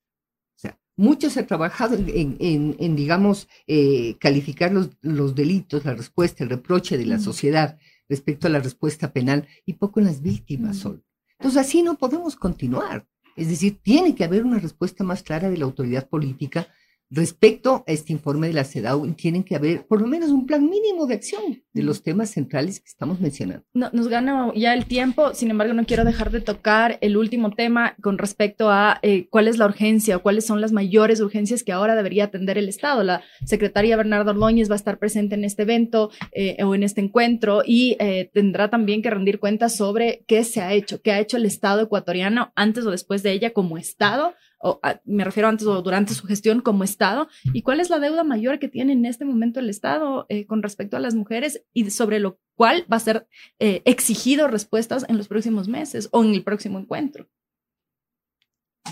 [0.56, 6.44] O sea, Mucho se ha trabajado en, digamos, eh, calificar los, los, delitos, la respuesta,
[6.44, 7.78] el reproche de la sociedad
[8.10, 11.04] respecto a la respuesta penal y poco en las víctimas solo.
[11.40, 13.08] Entonces así no podemos continuar.
[13.38, 16.68] Es decir, tiene que haber una respuesta más clara de la autoridad política
[17.10, 20.70] Respecto a este informe de la CEDAW, tienen que haber por lo menos un plan
[20.70, 23.66] mínimo de acción de los temas centrales que estamos mencionando.
[23.74, 27.52] No, nos gana ya el tiempo, sin embargo, no quiero dejar de tocar el último
[27.52, 31.64] tema con respecto a eh, cuál es la urgencia o cuáles son las mayores urgencias
[31.64, 33.04] que ahora debería atender el Estado.
[33.04, 37.00] La secretaria Bernardo Ordóñez va a estar presente en este evento eh, o en este
[37.00, 41.20] encuentro y eh, tendrá también que rendir cuentas sobre qué se ha hecho, qué ha
[41.20, 45.68] hecho el Estado ecuatoriano antes o después de ella como Estado o me refiero antes
[45.68, 49.06] o durante su gestión como Estado, y cuál es la deuda mayor que tiene en
[49.06, 52.98] este momento el Estado eh, con respecto a las mujeres y sobre lo cual va
[52.98, 53.28] a ser
[53.60, 57.30] eh, exigido respuestas en los próximos meses o en el próximo encuentro.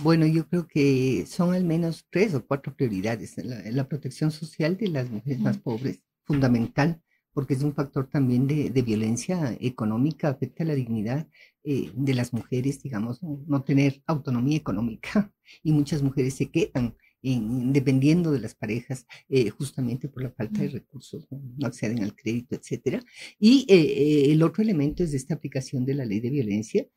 [0.03, 3.35] Bueno, yo creo que son al menos tres o cuatro prioridades.
[3.37, 7.01] la protección social de las mujeres más pobres, fundamental
[7.35, 11.27] porque es un factor también de, violencia económica, afecta la dignidad
[11.65, 18.31] eh, de las mujeres, digamos, no, tener autonomía económica y muchas mujeres se quedan dependiendo
[18.31, 23.03] de las parejas eh, justamente por la falta de recursos, no, acceden al crédito, etcétera.
[23.39, 26.87] Y eh, el otro elemento es esta aplicación de la ley de violencia,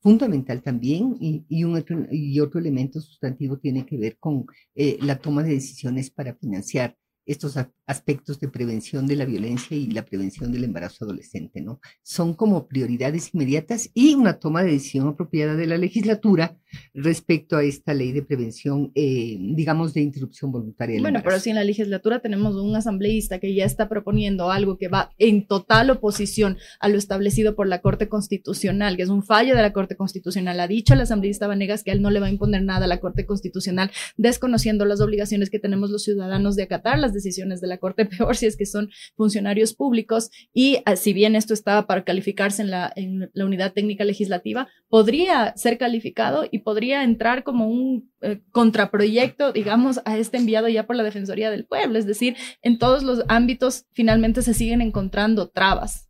[0.00, 5.18] fundamental también, y, y, un otro, y otro elemento sustantivo tiene que ver con la
[5.18, 7.56] toma de decisiones para financiar estos
[7.86, 11.80] aspectos de prevención de la violencia y la prevención del embarazo adolescente, ¿no?
[12.02, 16.56] Son como prioridades inmediatas y una toma de decisión apropiada de la legislatura
[16.92, 20.94] respecto a esta ley de prevención, eh, digamos, de interrupción voluntaria.
[20.94, 24.78] Del bueno, pero si en la legislatura tenemos un asambleísta que ya está proponiendo algo
[24.78, 29.22] que va en total oposición a lo establecido por la Corte Constitucional, que es un
[29.22, 32.26] fallo de la Corte Constitucional, ha dicho el asambleísta Vanegas que él no le va
[32.26, 36.64] a imponer nada a la Corte Constitucional, desconociendo las obligaciones que tenemos los ciudadanos de
[36.64, 40.30] acatar las decisiones de la Corte, peor si es que son funcionarios públicos.
[40.52, 44.68] Y ah, si bien esto estaba para calificarse en la, en la unidad técnica legislativa,
[44.88, 50.86] podría ser calificado y podría entrar como un eh, contraproyecto, digamos, a este enviado ya
[50.86, 51.98] por la Defensoría del Pueblo.
[51.98, 56.08] Es decir, en todos los ámbitos finalmente se siguen encontrando trabas.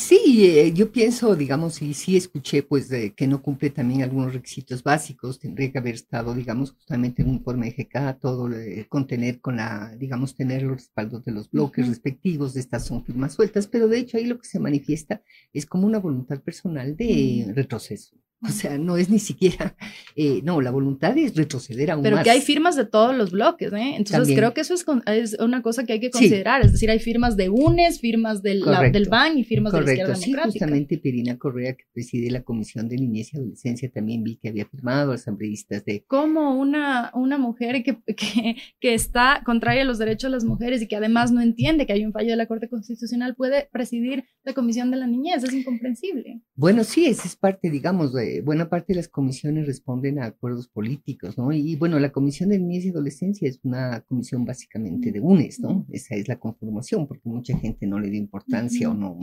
[0.00, 4.32] Sí, eh, yo pienso, digamos, y sí escuché, pues, de que no cumple también algunos
[4.32, 5.40] requisitos básicos.
[5.40, 9.56] Tendría que haber estado, digamos, justamente en un informe de GK, todo eh, contener con
[9.56, 12.54] la, digamos, tener los respaldos de los bloques respectivos.
[12.56, 15.20] Estas son firmas sueltas, pero de hecho ahí lo que se manifiesta
[15.52, 18.16] es como una voluntad personal de retroceso.
[18.40, 19.74] O sea, no es ni siquiera,
[20.14, 22.24] eh, no, la voluntad es retroceder aún Pero más.
[22.24, 23.94] que hay firmas de todos los bloques, ¿eh?
[23.96, 26.64] Entonces creo que eso es, es, una cosa que hay que considerar.
[26.64, 30.14] Es decir, hay firmas de UNES, firmas del, del BAN y firmas de la izquierda
[30.14, 34.50] sí, justamente Pirina Correa, que preside la Comisión de Niñez y Adolescencia, también vi que
[34.50, 36.04] había firmado asambleístas de...
[36.06, 40.80] Como una, una mujer que, que, que está contraria a los derechos de las mujeres
[40.80, 44.24] y que además no entiende que hay un fallo de la Corte Constitucional puede presidir
[44.44, 45.42] la Comisión de la Niñez?
[45.42, 46.42] Es incomprensible.
[46.54, 50.68] Bueno, sí, esa es parte, digamos, de buena parte de las comisiones responden a acuerdos
[50.68, 51.52] políticos, ¿no?
[51.52, 55.86] Y, bueno, la Comisión de Niñez y Adolescencia es una comisión básicamente de UNES, ¿no?
[55.90, 59.18] Esa es la conformación, porque mucha gente no le dio importancia o no,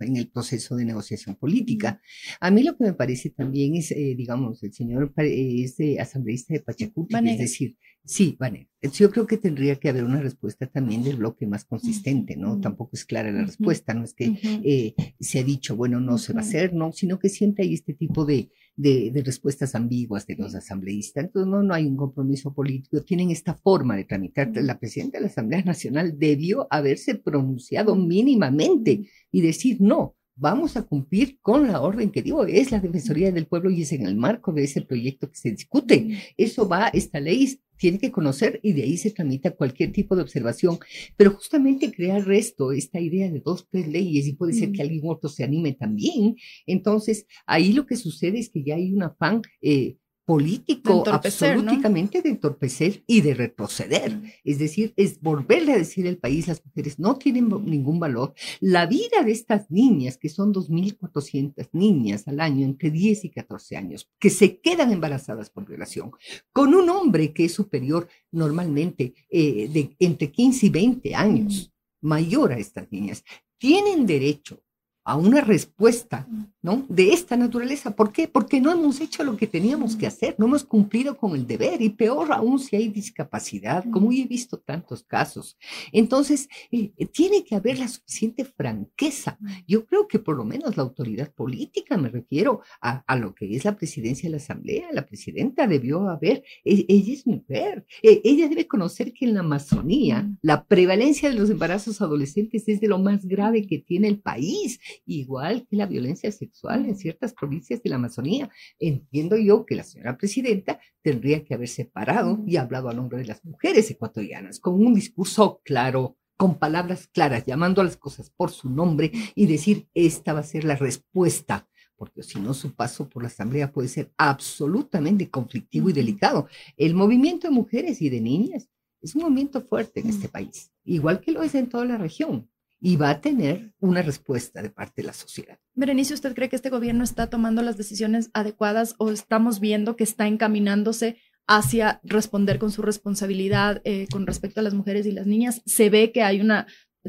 [0.00, 2.00] en el proceso de negociación política.
[2.40, 6.54] A mí lo que me parece también es, eh, digamos, el señor es de asambleísta
[6.54, 7.76] de Pachacuti, es decir,
[8.06, 8.68] Sí, vale.
[8.82, 12.60] Yo creo que tendría que haber una respuesta también del bloque más consistente, ¿no?
[12.60, 16.34] Tampoco es clara la respuesta, no es que eh, se ha dicho, bueno, no se
[16.34, 20.36] va a hacer, no, sino que siempre hay este tipo de, de, respuestas ambiguas de
[20.36, 21.24] los asambleístas.
[21.24, 24.50] Entonces, no, no hay un compromiso político, tienen esta forma de tramitar.
[24.54, 30.82] La presidenta de la Asamblea Nacional debió haberse pronunciado mínimamente y decir, no, vamos a
[30.82, 34.16] cumplir con la orden que digo, es la Defensoría del Pueblo y es en el
[34.16, 36.18] marco de ese proyecto que se discute.
[36.36, 40.22] Eso va, esta ley tiene que conocer y de ahí se tramita cualquier tipo de
[40.22, 40.78] observación,
[41.16, 45.02] pero justamente crear resto, esta idea de dos, tres leyes y puede ser que alguien
[45.04, 46.36] otro se anime también.
[46.66, 52.30] Entonces, ahí lo que sucede es que ya hay un afán eh, político absolutamente de
[52.30, 54.20] entorpecer y de retroceder.
[54.42, 58.34] Es decir, es volverle a decir al país, las mujeres no tienen ningún valor.
[58.60, 63.76] La vida de estas niñas, que son 2.400 niñas al año entre 10 y 14
[63.76, 66.12] años, que se quedan embarazadas por violación,
[66.52, 72.52] con un hombre que es superior normalmente eh, de entre 15 y 20 años, mayor
[72.52, 73.24] a estas niñas,
[73.58, 74.62] tienen derecho
[75.04, 76.26] a una respuesta,
[76.62, 76.86] ¿no?
[76.88, 77.94] De esta naturaleza.
[77.94, 78.26] ¿Por qué?
[78.26, 81.82] Porque no hemos hecho lo que teníamos que hacer, no hemos cumplido con el deber
[81.82, 85.58] y peor aún si hay discapacidad, como he visto tantos casos.
[85.92, 89.38] Entonces, eh, tiene que haber la suficiente franqueza.
[89.66, 93.54] Yo creo que por lo menos la autoridad política, me refiero a, a lo que
[93.54, 98.22] es la presidencia de la Asamblea, la presidenta debió haber, e, ella es mujer, e,
[98.24, 102.88] ella debe conocer que en la Amazonía la prevalencia de los embarazos adolescentes es de
[102.88, 107.82] lo más grave que tiene el país igual que la violencia sexual en ciertas provincias
[107.82, 108.50] de la Amazonía.
[108.78, 113.26] Entiendo yo que la señora presidenta tendría que haber separado y hablado a nombre de
[113.26, 118.50] las mujeres ecuatorianas con un discurso claro, con palabras claras, llamando a las cosas por
[118.50, 123.08] su nombre y decir, esta va a ser la respuesta porque si no su paso
[123.08, 126.48] por la asamblea puede ser absolutamente conflictivo y delicado.
[126.76, 128.68] El movimiento de mujeres y de niñas
[129.00, 132.48] es un movimiento fuerte en este país, igual que lo es en toda la región
[132.84, 135.58] y va a tener una respuesta de parte de la sociedad.
[135.72, 140.04] Berenice, ¿usted cree que este gobierno está tomando las decisiones adecuadas o estamos viendo que
[140.04, 141.16] está encaminándose
[141.46, 145.62] hacia responder con su responsabilidad eh, con respecto a las mujeres y las niñas?
[145.64, 146.66] Se ve que hay una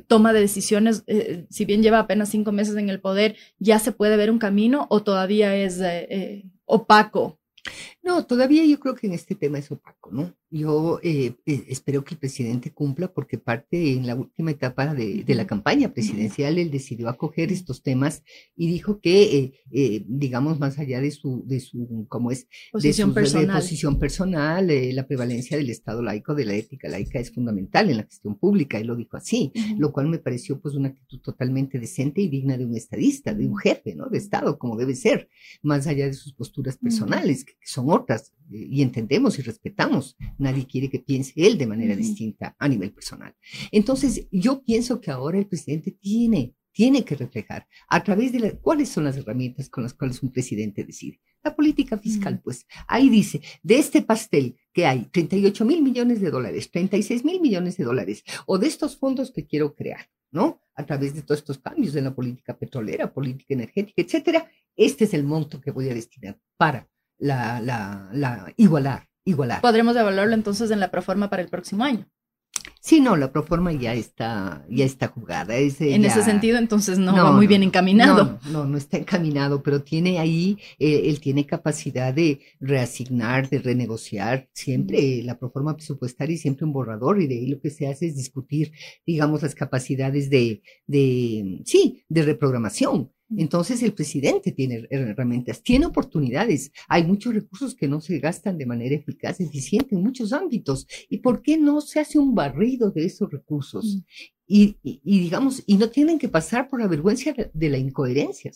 [0.08, 3.92] toma de decisiones, eh, si bien lleva apenas cinco meses en el poder, ¿ya se
[3.92, 7.38] puede ver un camino o todavía es eh, opaco
[8.04, 10.36] no, todavía yo creo que en este tema es opaco, ¿no?
[10.52, 15.24] Yo eh, eh, espero que el presidente cumpla porque parte en la última etapa de,
[15.28, 18.24] la campaña presidencial, él decidió acoger estos temas
[18.56, 22.48] y dijo que, eh, digamos, más allá de su, de su, ¿cómo es?
[22.72, 23.60] Posición de personal.
[23.60, 28.04] posición personal, la prevalencia del Estado laico, de la ética laica es fundamental en la
[28.04, 32.22] gestión pública, él lo dijo así, lo cual me pareció pues una actitud totalmente decente
[32.22, 34.10] y digna de un estadista, de un jefe, ¿no?
[34.10, 35.28] De Estado, como debe ser,
[35.64, 40.16] más allá de sus posturas personales, que son otras, eh, y entendemos y respetamos.
[40.38, 43.36] Nadie quiere que piense él de manera distinta a nivel personal.
[43.72, 48.52] Entonces, yo pienso que ahora el presidente tiene, tiene que reflejar a través de la,
[48.52, 51.20] cuáles son las herramientas con las cuales un presidente decide.
[51.44, 56.32] La política fiscal, pues, ahí dice, de este pastel que hay 38 mil millones de
[56.32, 60.60] dólares, 36 mil millones de dólares, o de estos fondos que quiero crear, ¿no?
[60.74, 65.14] A través de todos estos cambios en la política petrolera, política energética, etcétera, este es
[65.14, 69.62] el monto que voy a destinar para la, la, la igualar, igualar.
[69.62, 72.08] Podremos evaluarlo entonces en la proforma para el próximo año.
[72.86, 75.58] Sí, no, la proforma ya está, ya está jugada.
[75.58, 78.38] en ese sentido, entonces no, va muy bien encaminado.
[78.52, 84.50] No, no, está encaminado, pero tiene ahí, eh, él tiene capacidad de reasignar, de renegociar
[84.54, 88.06] siempre la proforma presupuestaria y siempre un borrador, y de ahí lo que se hace
[88.06, 88.72] es discutir,
[89.04, 93.10] digamos, las capacidades de, de sí, de reprogramación.
[93.36, 96.72] Entonces el presidente tiene herramientas, tiene oportunidades.
[96.88, 100.88] Hay muchos recursos que no se gastan de manera eficaz, eficiente en muchos ámbitos.
[101.10, 104.02] ¿Y por qué no se hace un barrido de esos recursos?
[104.48, 108.52] Y, digamos, y no tienen que pasar por la vergüenza de, la incoherencia.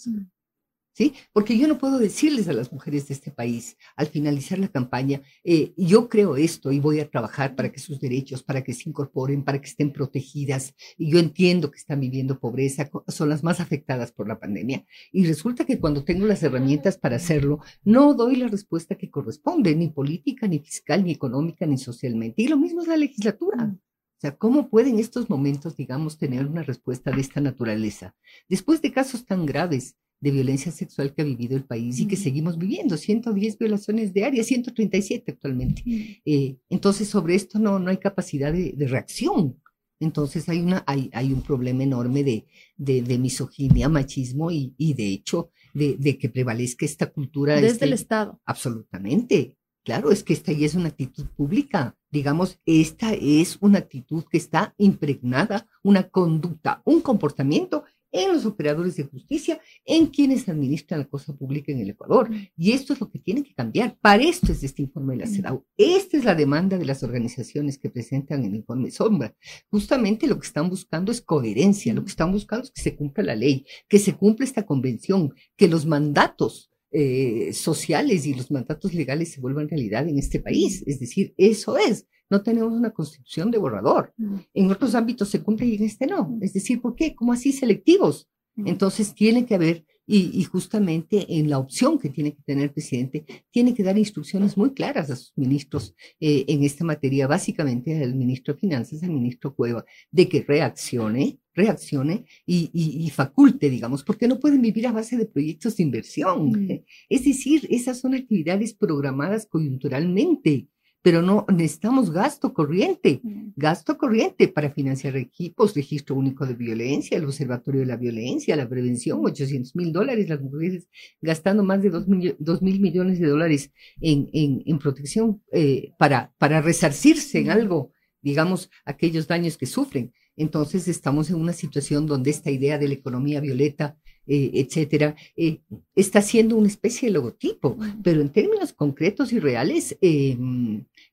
[1.00, 1.14] ¿sí?
[1.32, 5.22] Porque yo no puedo decirles a las mujeres de este país al finalizar la campaña,
[5.46, 8.90] eh, yo creo esto y voy a trabajar para que sus derechos, para que se
[8.90, 10.76] incorporen, para que estén protegidas.
[10.98, 14.86] Y yo entiendo que están viviendo pobreza, son las más afectadas por la pandemia.
[15.12, 19.76] Y resulta que cuando tengo las herramientas para hacerlo, no doy la respuesta que corresponde,
[19.76, 22.42] ni política, ni fiscal, ni económica, ni socialmente.
[22.42, 23.74] Y lo mismo es la legislatura.
[24.20, 28.18] O sea, ¿cómo pueden estos momentos, digamos, tener una respuesta de esta naturaleza?
[28.50, 32.18] Después de casos tan graves, de violencia sexual que ha vivido el país y que
[32.18, 35.84] seguimos viviendo, 110 violaciones diarias, 137 actualmente.
[36.26, 39.58] Eh, entonces, sobre esto no, no hay capacidad de, reacción.
[40.02, 42.46] Entonces hay, una, hay, hay un problema enorme de,
[42.76, 47.56] de, misoginia, machismo y, y de hecho de, de, que prevalezca esta cultura.
[47.56, 48.42] Desde este el Estado.
[48.46, 49.56] Absolutamente.
[49.84, 51.98] Claro, es que esta ya es una actitud pública.
[52.12, 58.96] Digamos, esta es una actitud que está impregnada, una conducta, un comportamiento en los operadores
[58.96, 62.30] de justicia, en quienes administran la cosa pública en el Ecuador.
[62.58, 63.98] Y esto es lo que tiene que cambiar.
[64.00, 65.64] Para esto es este informe de la CEDAW.
[65.78, 69.36] Esta es la demanda de las organizaciones que presentan el informe Sombra.
[69.70, 73.24] Justamente lo que están buscando es coherencia, lo que están buscando es que se cumpla
[73.24, 78.94] la ley, que se cumpla esta convención, que los mandatos eh, sociales y los mandatos
[78.94, 80.84] legales se vuelvan realidad en este país.
[80.88, 84.14] Es decir, eso es no tenemos una constitución de borrador.
[84.18, 84.36] Mm.
[84.54, 86.38] En otros ámbitos se cumple y en este no.
[86.42, 87.16] Es decir, ¿por qué?
[87.16, 88.30] ¿Cómo así selectivos?
[88.56, 88.68] Mm.
[88.68, 93.26] Entonces tiene que haber, y, justamente en la opción que tiene que tener el presidente,
[93.52, 98.16] tiene que dar instrucciones muy claras a sus ministros eh, en esta materia, básicamente al
[98.16, 104.40] ministro de Finanzas, al ministro Cueva, de que reaccione, reaccione y, faculte, digamos, porque no
[104.40, 106.52] pueden vivir a base de proyectos de inversión.
[106.54, 106.84] Mm.
[107.08, 110.70] Es decir, esas son actividades programadas coyunturalmente
[111.02, 113.54] pero no necesitamos gasto corriente, mm.
[113.56, 118.68] gasto corriente para financiar equipos, registro único de violencia, el observatorio de la violencia, la
[118.68, 120.88] prevención, 800 mil dólares, las mujeres
[121.22, 123.72] gastando más de 2 mil millones de dólares
[124.02, 130.14] en, en, en protección eh, para, para resarcirse en algo, digamos, aquellos daños que sufren.
[130.36, 133.98] Entonces estamos en una situación donde esta idea de la economía violeta
[134.32, 135.62] eh, etcétera, eh,
[135.96, 140.38] está siendo una especie de logotipo, pero en términos concretos y reales, eh,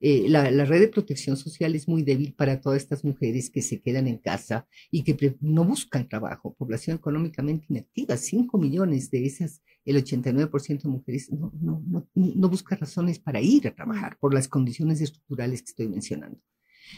[0.01, 4.07] la, red de protección social es muy débil para todas estas mujeres que se quedan
[4.07, 9.97] en casa y que no buscan trabajo, población económicamente inactiva, 5 millones de esas, el
[9.97, 14.49] 89% de mujeres no, no, no, no busca razones para ir a trabajar por las
[14.49, 16.40] condiciones estructurales que estoy mencionando.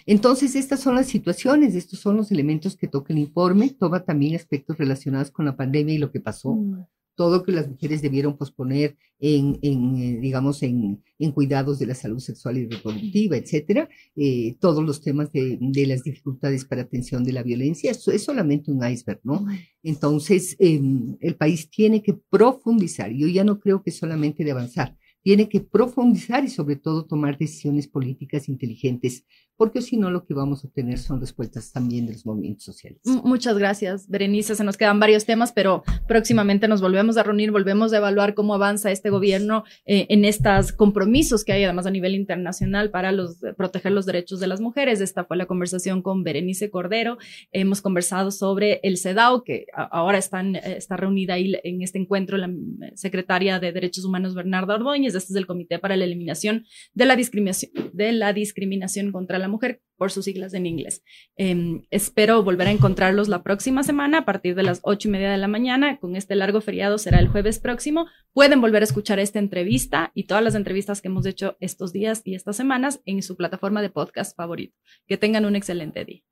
[0.07, 4.37] Entonces, estas son las situaciones, estos son los elementos que toca el informe, toma también
[4.37, 6.87] aspectos relacionados con la pandemia y lo que pasó, mm.
[7.19, 11.03] Todo que las mujeres debieron posponer en, eh, digamos, en,
[11.35, 15.59] cuidados de la salud sexual y reproductiva, etcétera, eh, todos los temas de,
[15.89, 19.45] las dificultades para atención de la violencia, eso es solamente un iceberg, ¿no?
[19.83, 24.97] Entonces, em, el país tiene que profundizar, yo ya no creo que solamente de avanzar,
[25.23, 29.25] tiene que profundizar y sobre todo tomar decisiones políticas inteligentes,
[29.57, 33.01] porque si no lo que vamos a obtener son respuestas también de los movimientos sociales.
[33.05, 34.55] Muchas gracias, Berenice.
[34.55, 38.55] Se nos quedan varios temas, pero próximamente nos volvemos a reunir, volvemos a evaluar cómo
[38.55, 43.39] avanza este gobierno eh, en estos compromisos que hay además a nivel internacional para los,
[43.57, 45.01] proteger los derechos de las mujeres.
[45.01, 47.19] Esta fue la conversación con Berenice Cordero.
[47.51, 52.39] Hemos conversado sobre el CEDAW, que ahora están, eh, está reunida ahí en este encuentro
[52.39, 52.49] la
[52.95, 57.17] secretaria de Derechos Humanos, Bernarda Ordóñez este es el Comité para la Eliminación de la
[57.17, 61.03] Discriminación, de la discriminación contra la Mujer, por sus siglas en inglés.
[61.37, 65.31] Em, espero volver a encontrarlos la próxima semana a partir de las ocho y media
[65.31, 65.99] de la mañana.
[65.99, 68.07] Con este largo feriado será el jueves próximo.
[68.33, 72.23] Pueden volver a escuchar esta entrevista y todas las entrevistas que hemos hecho estos días
[72.25, 74.77] y estas semanas en su plataforma de podcast favorito.
[75.07, 76.23] Que tengan un excelente día.